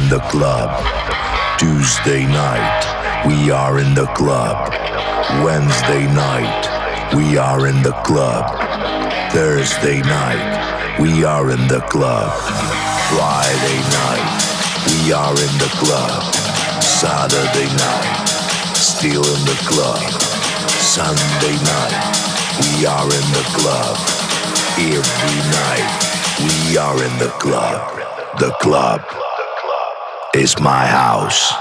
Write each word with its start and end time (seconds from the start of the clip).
in 0.00 0.08
the 0.08 0.20
club. 0.30 0.70
Tuesday 1.58 2.24
night, 2.26 2.80
we 3.26 3.50
are 3.50 3.78
in 3.80 3.94
the 3.94 4.06
club. 4.18 4.72
Wednesday 5.44 6.04
night, 6.14 6.62
we 7.14 7.36
are 7.36 7.66
in 7.66 7.82
the 7.82 7.92
club. 8.08 8.44
Thursday 9.32 10.00
night, 10.00 10.98
we 11.00 11.24
are 11.24 11.50
in 11.50 11.62
the 11.68 11.80
club. 11.92 12.30
Friday 13.12 13.80
night, 14.00 14.30
we 14.88 15.12
are 15.12 15.36
in 15.46 15.54
the 15.64 15.72
club. 15.82 16.22
Saturday 16.82 17.70
night, 17.76 18.26
still 18.74 19.24
in 19.34 19.42
the 19.50 19.58
club. 19.70 20.02
Sunday 20.96 21.56
night, 21.74 21.96
we 22.62 22.86
are 22.86 23.08
in 23.20 23.26
the 23.36 23.46
club. 23.58 23.96
Every 24.78 25.40
night, 25.60 25.90
we 26.46 26.78
are 26.78 26.98
in 27.08 27.14
the 27.18 27.32
club. 27.38 27.80
The 28.38 28.52
club 28.60 29.19
is 30.40 30.58
my 30.58 30.86
house. 30.86 31.59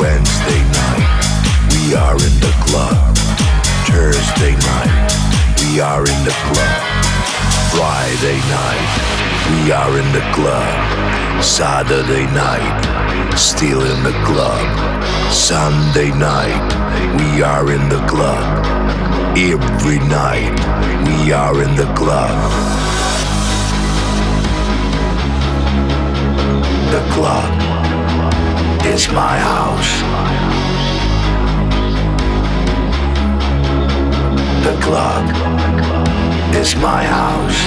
Wednesday 0.00 0.62
night, 0.76 1.08
we 1.72 1.94
are 1.94 2.16
in 2.16 2.34
the 2.44 2.52
club. 2.68 3.16
Thursday 3.88 4.52
night, 4.52 5.08
we 5.62 5.80
are 5.80 6.00
in 6.04 6.20
the 6.24 6.36
club. 6.52 6.82
Friday 7.72 8.36
night, 8.52 8.90
we 9.48 9.72
are 9.72 9.98
in 9.98 10.12
the 10.12 10.20
club. 10.34 11.42
Saturday 11.42 12.26
night, 12.34 13.36
still 13.38 13.80
in 13.80 14.02
the 14.02 14.12
club. 14.26 14.68
Sunday 15.32 16.10
night, 16.10 16.60
we 17.16 17.42
are 17.42 17.72
in 17.72 17.88
the 17.88 18.04
club. 18.06 18.66
Every 19.34 19.98
night, 20.08 20.52
we 21.08 21.32
are 21.32 21.62
in 21.62 21.74
the 21.74 21.90
club. 21.94 22.52
The 26.90 27.14
club 27.14 27.85
is 28.96 29.08
my 29.10 29.36
house. 29.36 29.92
The 34.64 34.74
club 34.84 35.24
is 36.54 36.74
my 36.76 37.02
house. 37.04 37.60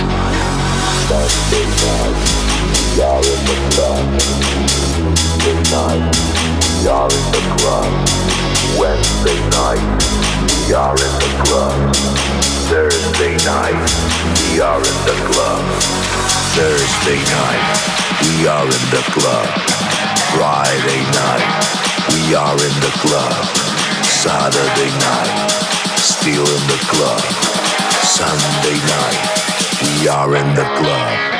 Are 3.00 3.24
in 3.34 3.42
the 3.50 3.58
club. 3.70 4.06
Tuesday 4.98 5.58
night, 5.72 6.04
we 6.82 6.90
are 6.98 7.12
in 7.18 7.26
the 7.36 7.44
club. 7.58 7.92
Wednesday 8.80 9.40
night, 9.58 9.86
we 10.68 10.74
are 10.74 10.98
in 11.06 11.14
the 11.24 11.32
club. 11.44 11.96
Thursday 12.70 13.36
night, 13.46 13.82
we 14.52 14.60
are 14.62 14.82
in 14.92 15.00
the 15.10 15.18
club. 15.30 15.64
Thursday 16.58 17.22
night, 17.38 17.66
we 18.22 18.48
are 18.48 18.66
in 18.66 18.84
the 18.96 19.04
club. 19.14 19.89
Friday 20.36 21.02
night, 21.12 21.66
we 22.14 22.36
are 22.36 22.54
in 22.54 22.76
the 22.86 22.94
club. 23.02 23.46
Saturday 24.06 24.92
night, 25.00 25.50
still 25.98 26.46
in 26.46 26.68
the 26.68 26.80
club. 26.88 27.22
Sunday 28.04 28.78
night, 28.86 29.22
we 29.82 30.08
are 30.08 30.36
in 30.36 30.56
the 30.56 30.66
club. 30.78 31.39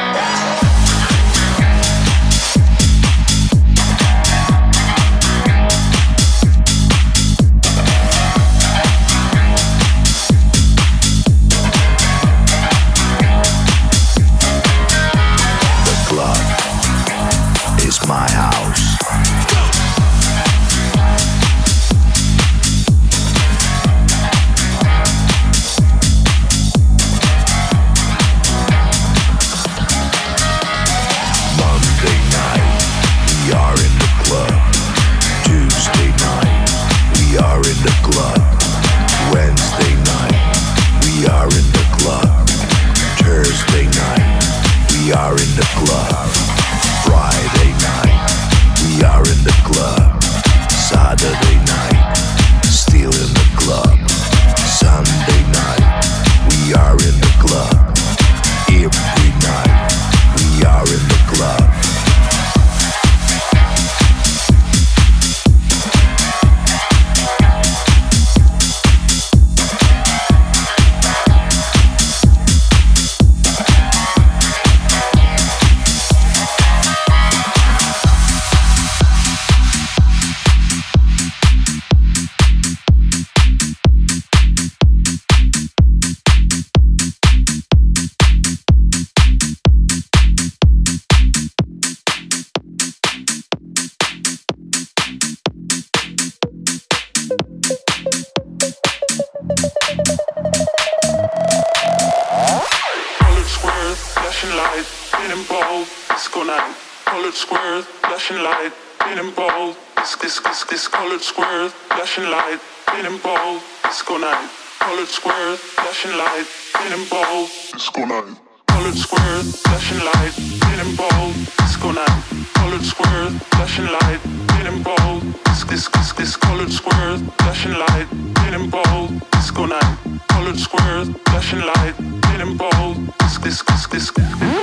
Yeah. 134.20 134.59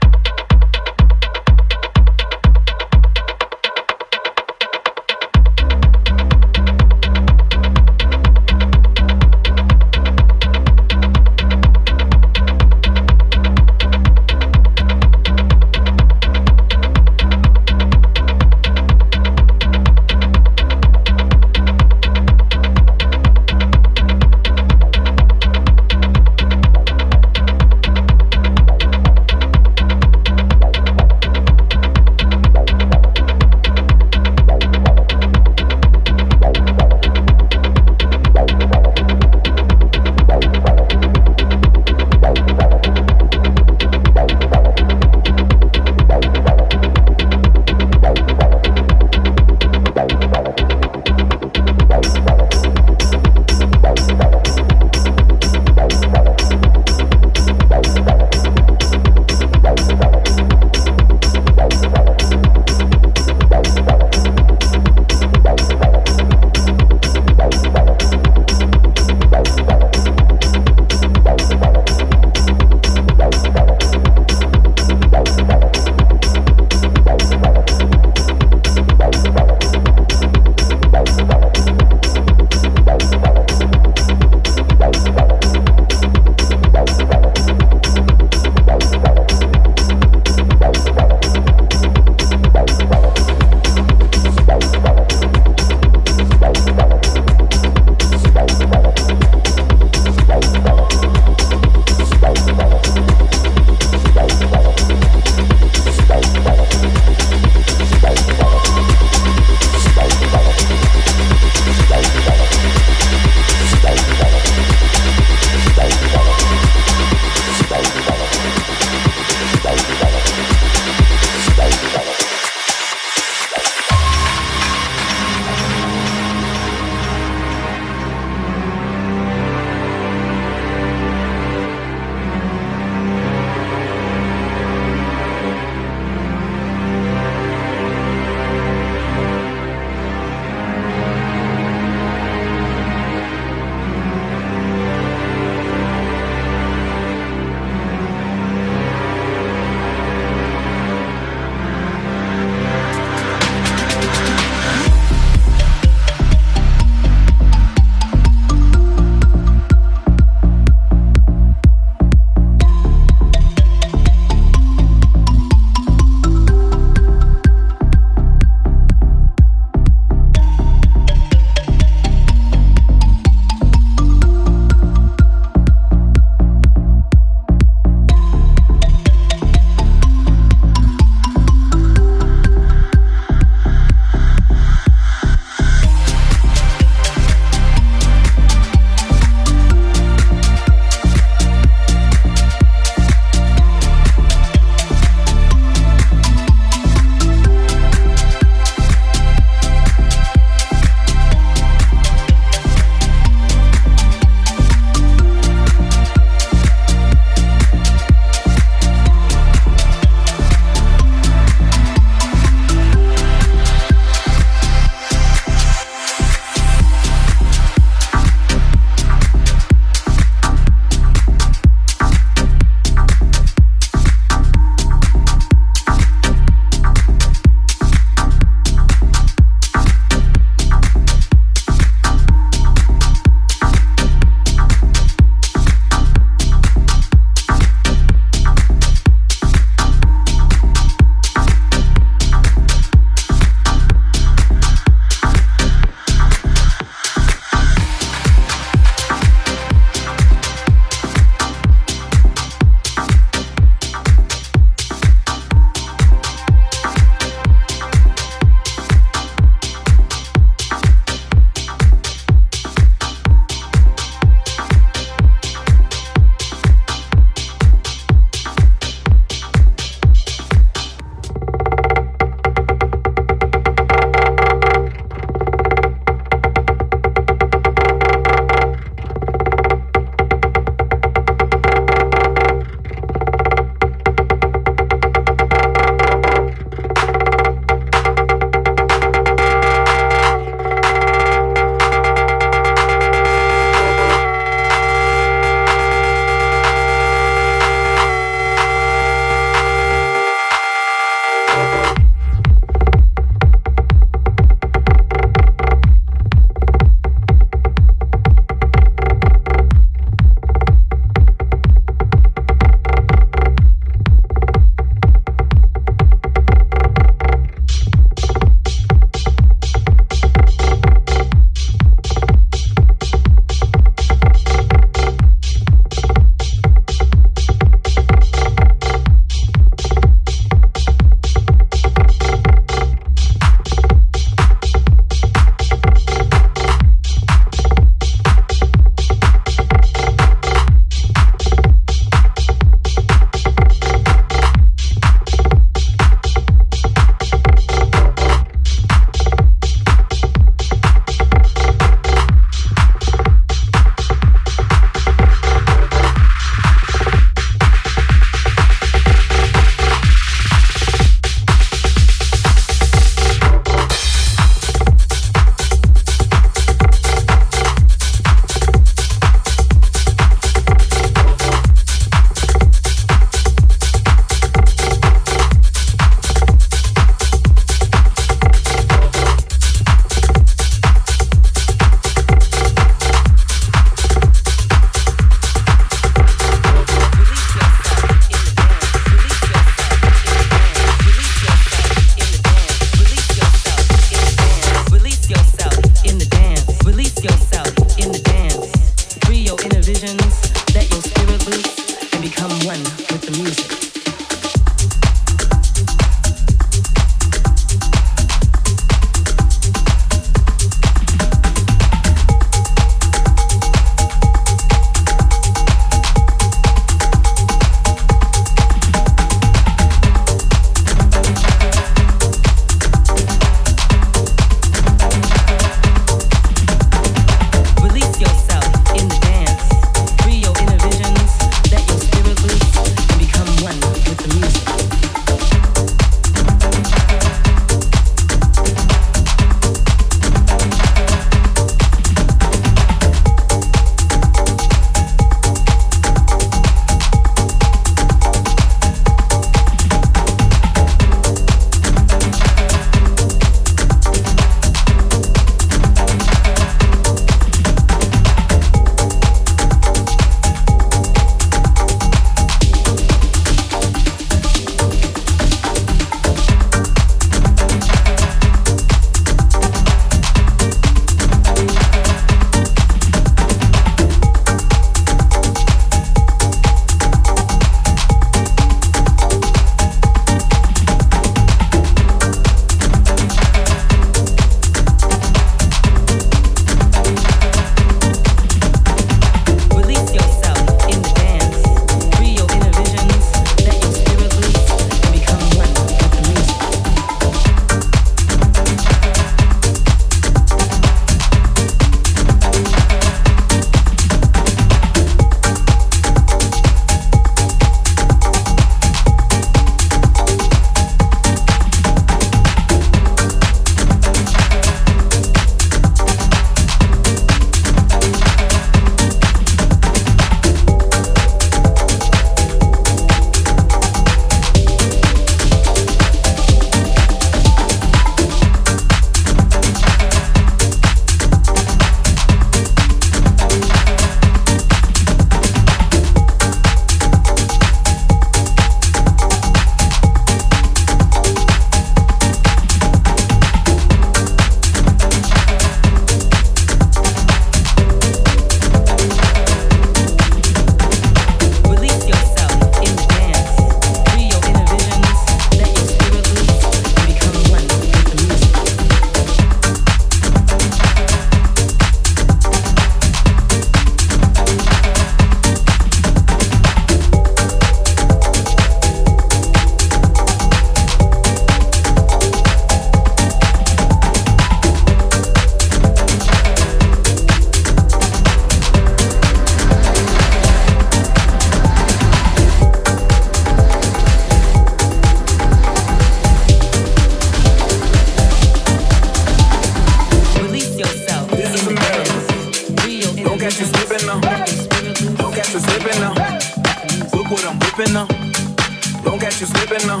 Now. 599.88 600.00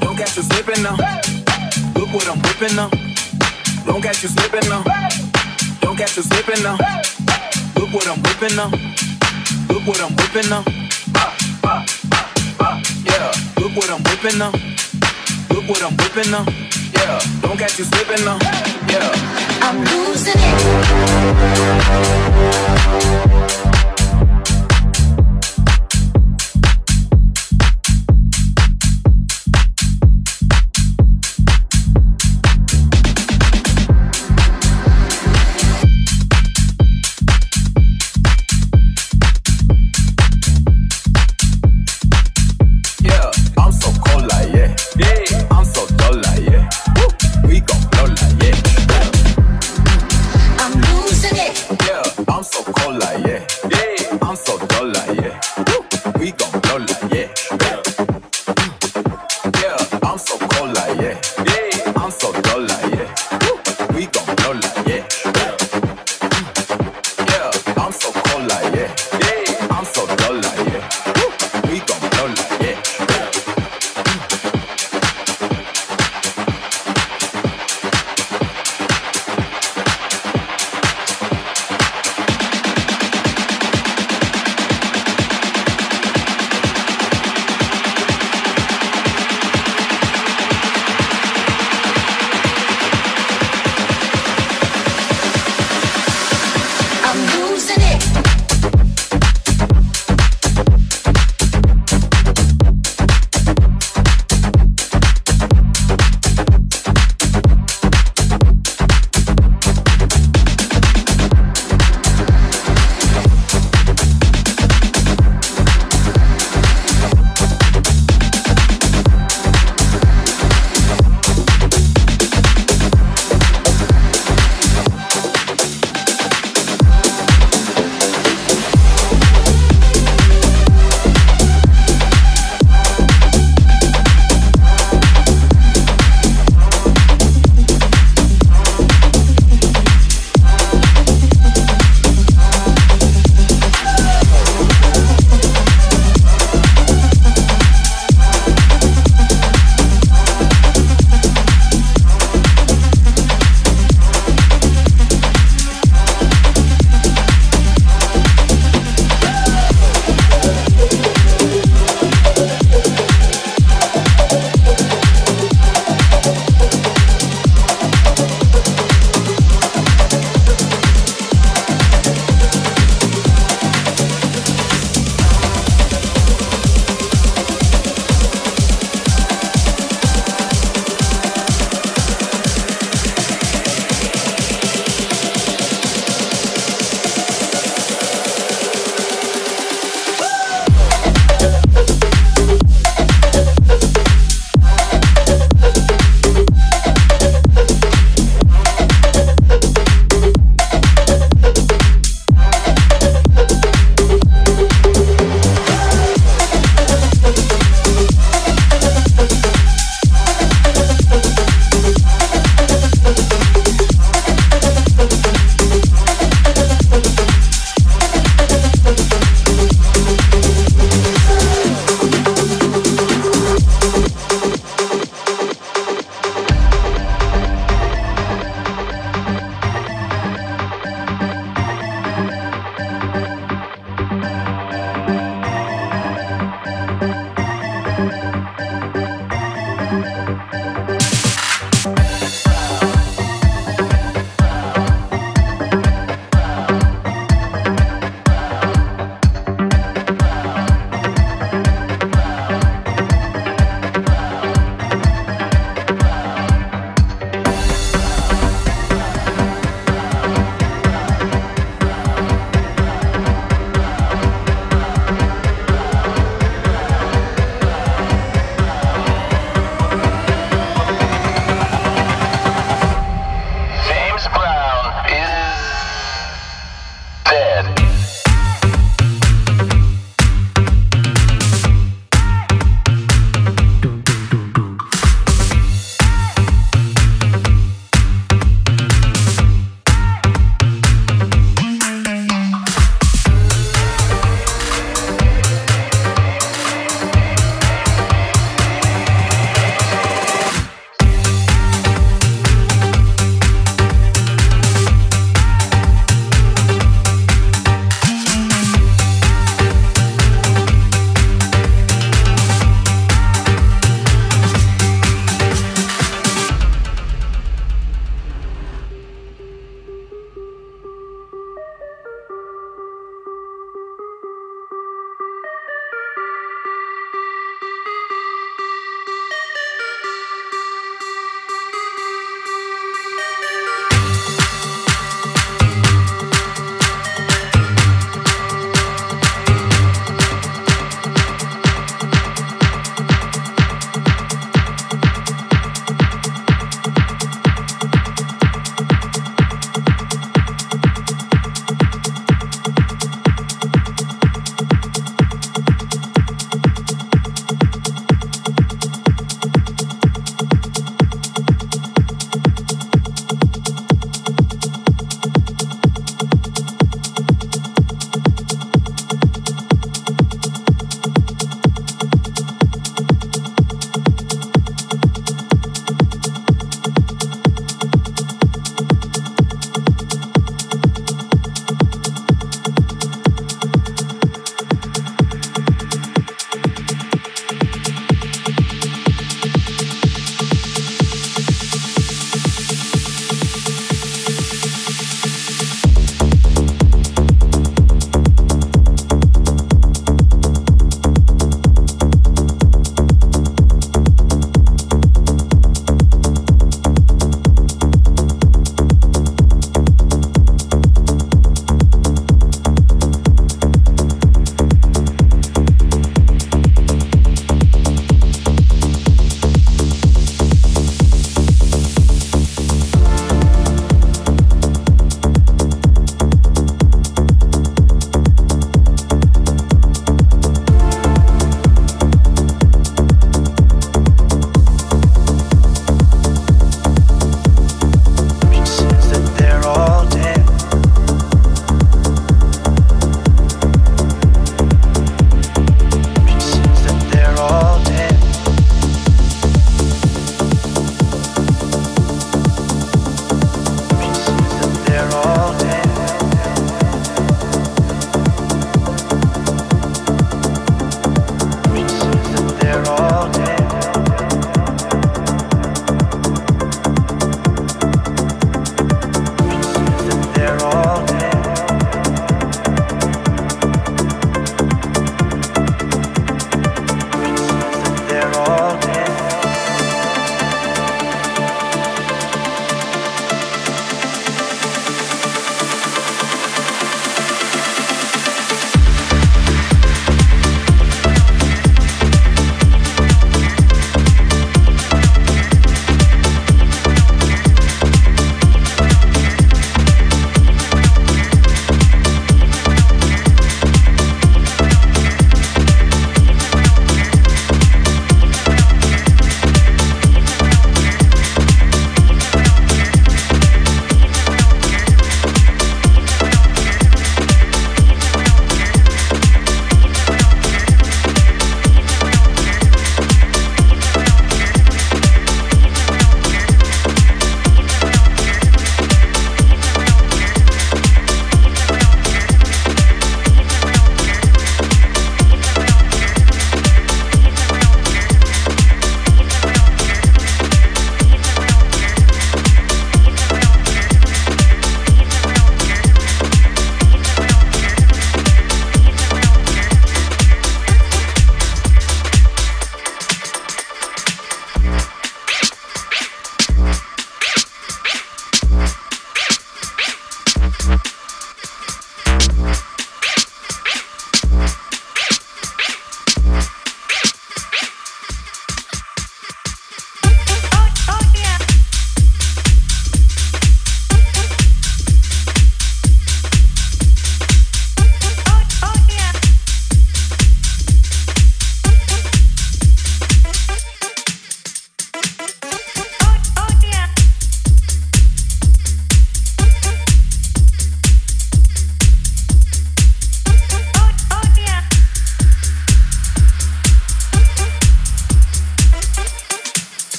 Don't 0.00 0.16
catch 0.16 0.36
you 0.36 0.42
slipping 0.42 0.82
now. 0.82 0.96
Look 1.94 2.12
what 2.12 2.28
I'm 2.28 2.38
whipping 2.42 2.76
now. 2.76 2.90
Don't 3.86 4.02
catch 4.02 4.22
you 4.22 4.28
slipping 4.28 4.68
now. 4.68 4.82
Don't 5.80 5.96
catch 5.96 6.16
you 6.16 6.22
slipping 6.22 6.62
now. 6.62 6.76
Look 7.76 7.92
what 7.92 8.06
I'm 8.08 8.22
whipping 8.22 8.56
now. 8.56 8.70
Look 9.68 9.86
what 9.86 10.00
I'm 10.00 10.14
whipping 10.16 10.48
now. 10.50 10.64
Yeah, 13.06 13.32
look 13.58 13.74
what 13.76 13.90
I'm 13.90 14.02
whipping 14.02 14.38
now. 14.38 14.52
Look 15.50 15.68
what 15.68 15.82
I'm 15.82 15.96
whipping 15.96 16.30
now. 16.30 16.44
Yeah, 16.94 17.20
don't 17.42 17.58
catch 17.58 17.78
you 17.78 17.84
slipping 17.84 18.24
now. 18.24 18.38
Yeah, 18.88 19.12
I'm 19.62 19.84
losing 19.84 20.34
it. 23.64 23.69